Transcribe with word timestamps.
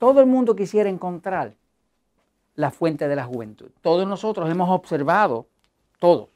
todo 0.00 0.20
el 0.20 0.26
mundo 0.26 0.56
quisiera 0.56 0.88
encontrar 0.88 1.52
la 2.54 2.70
fuente 2.70 3.06
de 3.06 3.14
la 3.14 3.24
juventud. 3.24 3.70
Todos 3.82 4.08
nosotros 4.08 4.50
hemos 4.50 4.70
observado, 4.70 5.46
todos, 5.98 6.30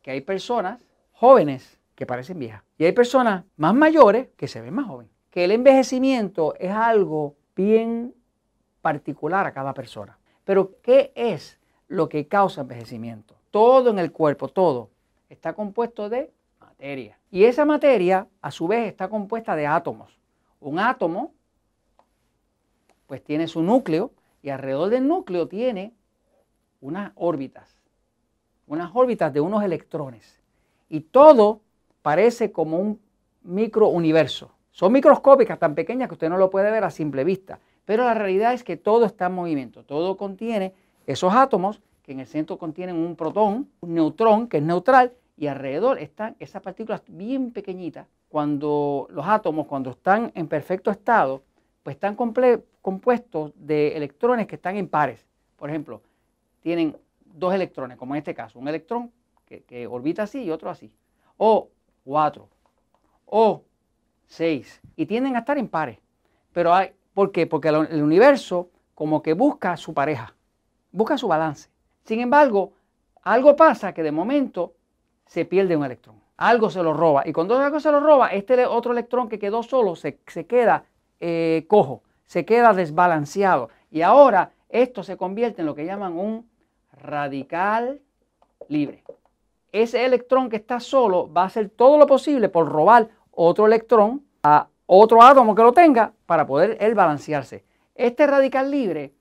que 0.00 0.10
hay 0.10 0.22
personas 0.22 0.82
jóvenes 1.12 1.78
que 1.94 2.06
parecen 2.06 2.38
viejas 2.38 2.62
y 2.78 2.86
hay 2.86 2.92
personas 2.92 3.44
más 3.58 3.74
mayores 3.74 4.28
que 4.38 4.48
se 4.48 4.62
ven 4.62 4.72
más 4.72 4.86
jóvenes. 4.86 5.12
Que 5.30 5.44
el 5.44 5.50
envejecimiento 5.50 6.54
es 6.58 6.72
algo 6.72 7.34
bien 7.54 8.14
particular 8.80 9.46
a 9.46 9.52
cada 9.52 9.74
persona. 9.74 10.18
Pero 10.44 10.80
¿qué 10.80 11.12
es 11.14 11.58
lo 11.88 12.08
que 12.08 12.26
causa 12.26 12.62
envejecimiento? 12.62 13.34
Todo 13.50 13.90
en 13.90 13.98
el 13.98 14.12
cuerpo, 14.12 14.48
todo, 14.48 14.88
está 15.28 15.52
compuesto 15.52 16.08
de 16.08 16.32
materia. 16.58 17.18
Y 17.30 17.44
esa 17.44 17.66
materia, 17.66 18.26
a 18.40 18.50
su 18.50 18.66
vez, 18.66 18.88
está 18.88 19.10
compuesta 19.10 19.54
de 19.54 19.66
átomos. 19.66 20.18
Un 20.58 20.78
átomo, 20.78 21.34
pues 23.08 23.24
tiene 23.24 23.48
su 23.48 23.62
núcleo 23.62 24.12
y 24.42 24.50
alrededor 24.50 24.90
del 24.90 25.08
núcleo 25.08 25.48
tiene 25.48 25.92
unas 26.80 27.10
órbitas, 27.16 27.74
unas 28.68 28.90
órbitas 28.94 29.32
de 29.32 29.40
unos 29.40 29.64
electrones. 29.64 30.38
Y 30.88 31.00
todo 31.00 31.62
parece 32.02 32.52
como 32.52 32.78
un 32.78 33.00
microuniverso. 33.42 34.52
Son 34.70 34.92
microscópicas 34.92 35.58
tan 35.58 35.74
pequeñas 35.74 36.08
que 36.08 36.14
usted 36.14 36.28
no 36.28 36.36
lo 36.36 36.50
puede 36.50 36.70
ver 36.70 36.84
a 36.84 36.90
simple 36.90 37.24
vista, 37.24 37.58
pero 37.84 38.04
la 38.04 38.14
realidad 38.14 38.52
es 38.52 38.62
que 38.62 38.76
todo 38.76 39.06
está 39.06 39.26
en 39.26 39.34
movimiento, 39.34 39.82
todo 39.82 40.16
contiene 40.16 40.74
esos 41.06 41.34
átomos 41.34 41.80
que 42.02 42.12
en 42.12 42.20
el 42.20 42.26
centro 42.26 42.58
contienen 42.58 42.96
un 42.96 43.16
protón, 43.16 43.70
un 43.80 43.94
neutrón 43.94 44.48
que 44.48 44.58
es 44.58 44.62
neutral 44.62 45.12
y 45.36 45.46
alrededor 45.46 45.98
están 45.98 46.36
esas 46.38 46.60
partículas 46.60 47.02
bien 47.06 47.52
pequeñitas. 47.52 48.06
Cuando 48.28 49.06
los 49.10 49.26
átomos, 49.26 49.66
cuando 49.66 49.90
están 49.90 50.30
en 50.34 50.48
perfecto 50.48 50.90
estado, 50.90 51.42
pues 51.88 51.96
están 51.96 52.16
compuestos 52.82 53.52
de 53.54 53.96
electrones 53.96 54.46
que 54.46 54.56
están 54.56 54.76
en 54.76 54.88
pares. 54.88 55.26
Por 55.56 55.70
ejemplo, 55.70 56.02
tienen 56.60 56.94
dos 57.24 57.54
electrones, 57.54 57.96
como 57.96 58.14
en 58.14 58.18
este 58.18 58.34
caso, 58.34 58.58
un 58.58 58.68
electrón 58.68 59.10
que, 59.46 59.86
orbita 59.86 60.24
así 60.24 60.42
y 60.42 60.50
otro 60.50 60.68
así, 60.68 60.94
o 61.38 61.70
cuatro, 62.04 62.50
o 63.24 63.62
seis, 64.26 64.82
y 64.96 65.06
tienden 65.06 65.34
a 65.34 65.38
estar 65.38 65.56
en 65.56 65.66
pares. 65.66 65.98
Pero 66.52 66.74
hay, 66.74 66.92
¿por 67.14 67.32
qué? 67.32 67.46
Porque 67.46 67.68
el 67.68 68.02
universo 68.02 68.68
como 68.94 69.22
que 69.22 69.32
busca 69.32 69.74
su 69.78 69.94
pareja, 69.94 70.34
busca 70.92 71.16
su 71.16 71.26
balance. 71.26 71.70
Sin 72.04 72.20
embargo, 72.20 72.74
algo 73.22 73.56
pasa 73.56 73.94
que 73.94 74.02
de 74.02 74.12
momento 74.12 74.74
se 75.24 75.46
pierde 75.46 75.74
un 75.74 75.86
electrón. 75.86 76.16
Algo 76.36 76.68
se 76.68 76.82
lo 76.82 76.92
roba. 76.92 77.26
Y 77.26 77.32
cuando 77.32 77.56
algo 77.56 77.80
se 77.80 77.90
lo 77.90 77.98
roba, 77.98 78.28
este 78.28 78.66
otro 78.66 78.92
electrón 78.92 79.30
que 79.30 79.38
quedó 79.38 79.62
solo 79.62 79.96
se, 79.96 80.20
se 80.26 80.44
queda 80.44 80.84
eh, 81.20 81.64
cojo, 81.68 82.02
se 82.26 82.44
queda 82.44 82.72
desbalanceado. 82.72 83.70
Y 83.90 84.02
ahora 84.02 84.52
esto 84.68 85.02
se 85.02 85.16
convierte 85.16 85.62
en 85.62 85.66
lo 85.66 85.74
que 85.74 85.86
llaman 85.86 86.16
un 86.18 86.48
radical 86.92 88.00
libre. 88.68 89.02
Ese 89.72 90.04
electrón 90.04 90.48
que 90.48 90.56
está 90.56 90.80
solo 90.80 91.32
va 91.32 91.42
a 91.42 91.46
hacer 91.46 91.70
todo 91.70 91.98
lo 91.98 92.06
posible 92.06 92.48
por 92.48 92.68
robar 92.68 93.08
otro 93.30 93.66
electrón 93.66 94.22
a 94.42 94.68
otro 94.86 95.22
átomo 95.22 95.54
que 95.54 95.62
lo 95.62 95.72
tenga 95.72 96.12
para 96.26 96.46
poder 96.46 96.76
él 96.80 96.94
balancearse. 96.94 97.64
Este 97.94 98.26
radical 98.26 98.70
libre 98.70 99.12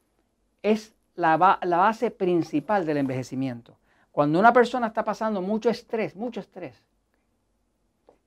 es 0.61 0.93
la, 1.15 1.59
la 1.61 1.77
base 1.77 2.11
principal 2.11 2.85
del 2.85 2.97
envejecimiento. 2.97 3.77
Cuando 4.11 4.39
una 4.39 4.53
persona 4.53 4.87
está 4.87 5.03
pasando 5.03 5.41
mucho 5.41 5.69
estrés, 5.69 6.15
mucho 6.15 6.39
estrés, 6.39 6.81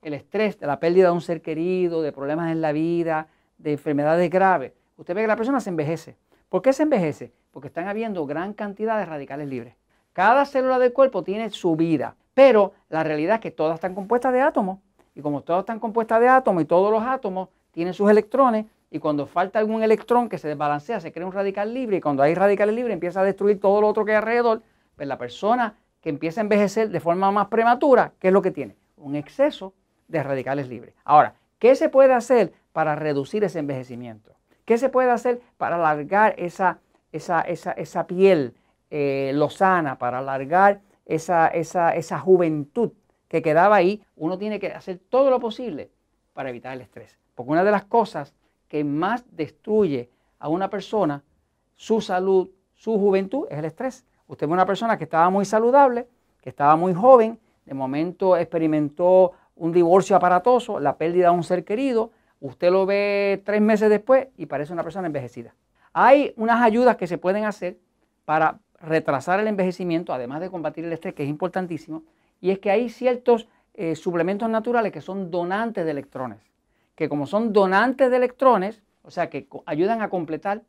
el 0.01 0.13
estrés 0.13 0.59
de 0.59 0.67
la 0.67 0.79
pérdida 0.79 1.07
de 1.07 1.13
un 1.13 1.21
ser 1.21 1.41
querido, 1.41 2.01
de 2.01 2.11
problemas 2.11 2.51
en 2.51 2.61
la 2.61 2.71
vida, 2.71 3.27
de 3.61 3.73
enfermedades 3.73 4.29
graves, 4.29 4.73
usted 4.97 5.15
ve 5.15 5.21
que 5.21 5.27
la 5.27 5.35
persona 5.35 5.59
se 5.59 5.69
envejece. 5.69 6.17
¿Por 6.49 6.61
qué 6.61 6.73
se 6.73 6.83
envejece? 6.83 7.31
Porque 7.51 7.67
están 7.67 7.87
habiendo 7.87 8.25
gran 8.25 8.53
cantidad 8.53 8.97
de 8.97 9.05
radicales 9.05 9.47
libres. 9.47 9.75
Cada 10.13 10.45
célula 10.45 10.79
del 10.79 10.93
cuerpo 10.93 11.23
tiene 11.23 11.49
su 11.49 11.75
vida, 11.75 12.15
pero 12.33 12.73
la 12.89 13.03
realidad 13.03 13.35
es 13.35 13.41
que 13.41 13.51
todas 13.51 13.75
están 13.75 13.95
compuestas 13.95 14.33
de 14.33 14.41
átomos. 14.41 14.79
Y 15.15 15.21
como 15.21 15.41
todas 15.41 15.61
están 15.61 15.79
compuestas 15.79 16.19
de 16.21 16.27
átomos 16.27 16.63
y 16.63 16.65
todos 16.65 16.91
los 16.91 17.03
átomos 17.03 17.49
tienen 17.71 17.93
sus 17.93 18.09
electrones, 18.09 18.65
y 18.89 18.99
cuando 18.99 19.25
falta 19.25 19.59
algún 19.59 19.83
electrón 19.83 20.27
que 20.27 20.37
se 20.37 20.49
desbalancea, 20.49 20.99
se 20.99 21.13
crea 21.13 21.25
un 21.25 21.31
radical 21.31 21.73
libre, 21.73 21.97
y 21.97 22.01
cuando 22.01 22.23
hay 22.23 22.35
radicales 22.35 22.75
libres 22.75 22.93
empieza 22.93 23.21
a 23.21 23.23
destruir 23.23 23.59
todo 23.59 23.79
lo 23.79 23.87
otro 23.87 24.03
que 24.03 24.11
hay 24.11 24.17
alrededor, 24.17 24.61
pues 24.97 25.07
la 25.07 25.17
persona 25.17 25.75
que 26.01 26.09
empieza 26.09 26.41
a 26.41 26.43
envejecer 26.43 26.89
de 26.89 26.99
forma 26.99 27.31
más 27.31 27.47
prematura, 27.47 28.11
¿qué 28.19 28.27
es 28.27 28.33
lo 28.33 28.41
que 28.41 28.51
tiene? 28.51 28.75
Un 28.97 29.15
exceso 29.15 29.73
de 30.09 30.21
radicales 30.21 30.67
libres. 30.67 30.93
Ahora, 31.05 31.35
¿qué 31.57 31.75
se 31.75 31.87
puede 31.87 32.13
hacer 32.13 32.51
para 32.73 32.95
reducir 32.95 33.43
ese 33.43 33.59
envejecimiento? 33.59 34.33
¿Qué 34.65 34.77
se 34.77 34.89
puede 34.89 35.11
hacer 35.11 35.41
para 35.57 35.75
alargar 35.75 36.35
esa, 36.37 36.79
esa, 37.11 37.41
esa, 37.41 38.07
piel 38.07 38.55
eh, 38.89 39.31
lozana, 39.33 39.97
para 39.97 40.19
alargar 40.19 40.81
esa, 41.05 41.47
esa 41.47 42.19
juventud 42.19 42.91
que 43.27 43.41
quedaba 43.41 43.75
ahí? 43.75 44.03
Uno 44.15 44.37
tiene 44.37 44.59
que 44.59 44.67
hacer 44.67 44.99
todo 45.09 45.29
lo 45.29 45.39
posible 45.39 45.89
para 46.33 46.49
evitar 46.49 46.73
el 46.73 46.81
estrés. 46.81 47.19
Porque 47.35 47.51
una 47.51 47.63
de 47.63 47.71
las 47.71 47.85
cosas 47.85 48.33
que 48.67 48.83
más 48.83 49.25
destruye 49.35 50.09
a 50.39 50.47
una 50.47 50.69
persona, 50.69 51.23
su 51.75 52.01
salud, 52.01 52.49
su 52.75 52.97
juventud, 52.97 53.47
es 53.49 53.59
el 53.59 53.65
estrés. 53.65 54.05
Usted 54.27 54.47
ve 54.47 54.53
una 54.53 54.65
persona 54.65 54.97
que 54.97 55.03
estaba 55.03 55.29
muy 55.29 55.45
saludable, 55.45 56.07
que 56.41 56.49
estaba 56.49 56.75
muy 56.75 56.93
joven, 56.93 57.39
de 57.65 57.73
momento 57.73 58.37
experimentó 58.37 59.33
un 59.55 59.71
divorcio 59.71 60.15
aparatoso, 60.15 60.79
la 60.79 60.97
pérdida 60.97 61.29
de 61.29 61.35
un 61.35 61.43
ser 61.43 61.63
querido, 61.63 62.11
usted 62.41 62.71
lo 62.71 62.85
ve 62.85 63.41
tres 63.45 63.61
meses 63.61 63.89
después 63.89 64.27
y 64.35 64.47
parece 64.47 64.73
una 64.73 64.83
persona 64.83 65.07
envejecida. 65.07 65.55
Hay 65.93 66.33
unas 66.35 66.61
ayudas 66.61 66.97
que 66.97 67.07
se 67.07 67.17
pueden 67.17 67.45
hacer 67.45 67.77
para 68.25 68.59
retrasar 68.81 69.39
el 69.39 69.47
envejecimiento, 69.47 70.13
además 70.13 70.41
de 70.41 70.49
combatir 70.49 70.83
el 70.83 70.91
estrés, 70.91 71.13
que 71.13 71.23
es 71.23 71.29
importantísimo, 71.29 72.03
y 72.41 72.49
es 72.49 72.59
que 72.59 72.71
hay 72.71 72.89
ciertos 72.89 73.47
eh, 73.75 73.95
suplementos 73.95 74.49
naturales 74.49 74.91
que 74.91 75.01
son 75.01 75.29
donantes 75.31 75.85
de 75.85 75.91
electrones, 75.91 76.39
que 76.95 77.07
como 77.07 77.27
son 77.27 77.53
donantes 77.53 78.09
de 78.09 78.17
electrones, 78.17 78.81
o 79.03 79.11
sea, 79.11 79.29
que 79.29 79.47
ayudan 79.65 80.01
a 80.01 80.09
completar 80.09 80.63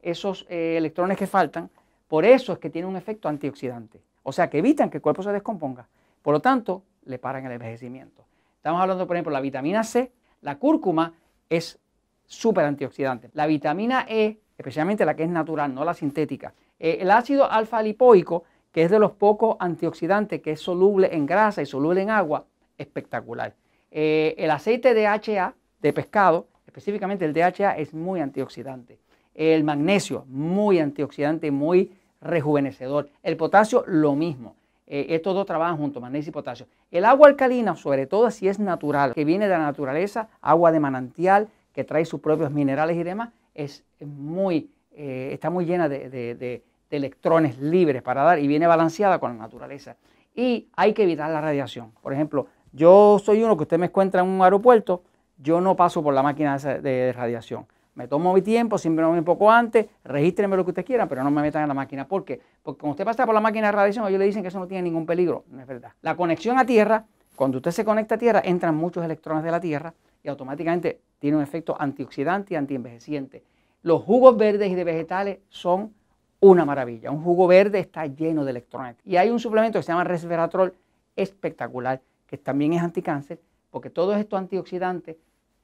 esos 0.00 0.46
eh, 0.48 0.76
electrones 0.76 1.18
que 1.18 1.26
faltan, 1.26 1.70
por 2.08 2.24
eso 2.24 2.54
es 2.54 2.58
que 2.58 2.70
tiene 2.70 2.88
un 2.88 2.96
efecto 2.96 3.28
antioxidante, 3.28 4.00
o 4.22 4.32
sea, 4.32 4.48
que 4.48 4.58
evitan 4.58 4.88
que 4.88 4.98
el 4.98 5.02
cuerpo 5.02 5.22
se 5.22 5.32
descomponga. 5.32 5.86
Por 6.22 6.34
lo 6.34 6.40
tanto, 6.40 6.82
le 7.04 7.18
paran 7.18 7.46
el 7.46 7.52
envejecimiento. 7.52 8.24
Estamos 8.56 8.80
hablando, 8.80 9.06
por 9.06 9.16
ejemplo, 9.16 9.30
de 9.30 9.34
la 9.34 9.40
vitamina 9.40 9.84
C, 9.84 10.12
la 10.42 10.58
cúrcuma 10.58 11.12
es 11.48 11.78
súper 12.26 12.64
antioxidante. 12.64 13.30
La 13.34 13.46
vitamina 13.46 14.06
E, 14.08 14.38
especialmente 14.56 15.04
la 15.04 15.16
que 15.16 15.24
es 15.24 15.30
natural, 15.30 15.74
no 15.74 15.84
la 15.84 15.94
sintética. 15.94 16.54
Eh, 16.78 16.98
el 17.00 17.10
ácido 17.10 17.50
alfa 17.50 17.82
lipoico, 17.82 18.44
que 18.72 18.84
es 18.84 18.90
de 18.90 18.98
los 18.98 19.12
pocos 19.12 19.56
antioxidantes 19.58 20.40
que 20.40 20.52
es 20.52 20.60
soluble 20.60 21.14
en 21.14 21.26
grasa 21.26 21.60
y 21.60 21.66
soluble 21.66 22.02
en 22.02 22.10
agua, 22.10 22.46
espectacular. 22.78 23.54
Eh, 23.90 24.34
el 24.38 24.50
aceite 24.50 24.94
DHA 24.94 25.54
de 25.82 25.92
pescado, 25.92 26.46
específicamente 26.66 27.24
el 27.24 27.32
DHA, 27.32 27.76
es 27.78 27.92
muy 27.92 28.20
antioxidante. 28.20 28.98
El 29.34 29.64
magnesio, 29.64 30.24
muy 30.28 30.78
antioxidante, 30.78 31.50
muy 31.50 31.92
rejuvenecedor. 32.20 33.10
El 33.22 33.36
potasio, 33.36 33.84
lo 33.86 34.14
mismo. 34.14 34.54
Eh, 34.92 35.14
estos 35.14 35.36
dos 35.36 35.46
trabajan 35.46 35.76
juntos, 35.76 36.02
magnesio 36.02 36.30
y 36.30 36.32
potasio. 36.32 36.66
El 36.90 37.04
agua 37.04 37.28
alcalina, 37.28 37.76
sobre 37.76 38.06
todo 38.06 38.28
si 38.32 38.48
es 38.48 38.58
natural, 38.58 39.14
que 39.14 39.24
viene 39.24 39.46
de 39.46 39.52
la 39.52 39.60
naturaleza, 39.60 40.28
agua 40.42 40.72
de 40.72 40.80
manantial, 40.80 41.48
que 41.72 41.84
trae 41.84 42.04
sus 42.04 42.20
propios 42.20 42.50
minerales 42.50 42.96
y 42.96 43.04
demás, 43.04 43.30
es 43.54 43.84
muy, 44.00 44.68
eh, 44.90 45.30
está 45.32 45.48
muy 45.48 45.64
llena 45.64 45.88
de, 45.88 46.64
electrones 46.90 47.56
libres 47.60 48.02
para 48.02 48.24
dar 48.24 48.40
y 48.40 48.48
viene 48.48 48.66
balanceada 48.66 49.20
con 49.20 49.30
la 49.30 49.44
naturaleza. 49.44 49.94
Y 50.34 50.66
hay 50.74 50.92
que 50.92 51.04
evitar 51.04 51.30
la 51.30 51.40
radiación. 51.40 51.92
Por 52.02 52.12
ejemplo, 52.12 52.48
yo 52.72 53.20
soy 53.24 53.44
uno 53.44 53.56
que 53.56 53.62
usted 53.62 53.78
me 53.78 53.86
encuentra 53.86 54.22
en 54.22 54.26
un 54.26 54.42
aeropuerto, 54.42 55.04
yo 55.38 55.60
no 55.60 55.76
paso 55.76 56.02
por 56.02 56.12
la 56.14 56.24
máquina 56.24 56.58
de 56.58 57.12
radiación. 57.16 57.64
Me 58.00 58.08
tomo 58.08 58.32
mi 58.32 58.40
tiempo, 58.40 58.78
siempre 58.78 59.04
un 59.04 59.22
poco 59.24 59.50
antes, 59.50 59.84
regístrenme 60.04 60.56
lo 60.56 60.64
que 60.64 60.70
ustedes 60.70 60.86
quieran, 60.86 61.06
pero 61.06 61.22
no 61.22 61.30
me 61.30 61.42
metan 61.42 61.60
en 61.60 61.68
la 61.68 61.74
máquina. 61.74 62.08
¿Por 62.08 62.24
qué? 62.24 62.40
Porque 62.62 62.80
cuando 62.80 62.92
usted 62.92 63.04
pasa 63.04 63.26
por 63.26 63.34
la 63.34 63.42
máquina 63.42 63.66
de 63.66 63.72
radiación, 63.72 64.06
ellos 64.08 64.18
le 64.18 64.24
dicen 64.24 64.40
que 64.40 64.48
eso 64.48 64.58
no 64.58 64.66
tiene 64.66 64.84
ningún 64.84 65.04
peligro. 65.04 65.44
No 65.50 65.60
es 65.60 65.66
verdad. 65.66 65.92
La 66.00 66.16
conexión 66.16 66.58
a 66.58 66.64
tierra, 66.64 67.04
cuando 67.36 67.58
usted 67.58 67.72
se 67.72 67.84
conecta 67.84 68.14
a 68.14 68.18
tierra, 68.18 68.40
entran 68.42 68.74
muchos 68.74 69.04
electrones 69.04 69.44
de 69.44 69.50
la 69.50 69.60
tierra 69.60 69.92
y 70.22 70.30
automáticamente 70.30 70.98
tiene 71.18 71.36
un 71.36 71.42
efecto 71.42 71.76
antioxidante 71.78 72.54
y 72.54 72.56
antienvejeciente. 72.56 73.42
Los 73.82 74.02
jugos 74.02 74.34
verdes 74.38 74.70
y 74.70 74.74
de 74.74 74.84
vegetales 74.84 75.40
son 75.50 75.92
una 76.40 76.64
maravilla. 76.64 77.10
Un 77.10 77.22
jugo 77.22 77.46
verde 77.48 77.80
está 77.80 78.06
lleno 78.06 78.46
de 78.46 78.52
electrones. 78.52 78.96
Y 79.04 79.16
hay 79.16 79.28
un 79.28 79.38
suplemento 79.38 79.78
que 79.78 79.82
se 79.82 79.92
llama 79.92 80.04
resveratrol 80.04 80.72
espectacular, 81.16 82.00
que 82.26 82.38
también 82.38 82.72
es 82.72 82.82
anticáncer, 82.82 83.42
porque 83.70 83.90
todos 83.90 84.16
estos 84.16 84.38
antioxidantes 84.38 85.16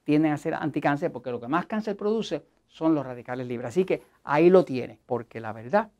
tienden 0.07 0.31
a 0.31 0.37
ser 0.37 0.53
anticáncer 0.53 1.11
porque 1.11 1.31
lo 1.31 1.41
que 1.41 1.49
más 1.49 1.65
cáncer 1.65 1.97
produce 1.97 2.45
son 2.69 2.95
los 2.95 3.05
radicales 3.05 3.45
libres. 3.45 3.67
Así 3.67 3.83
que 3.83 4.03
ahí 4.23 4.49
lo 4.49 4.63
tiene, 4.63 5.01
porque 5.05 5.41
la 5.41 5.51
verdad 5.51 5.91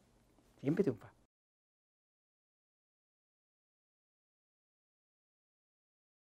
siempre 0.62 0.86
triunfa. 0.86 1.12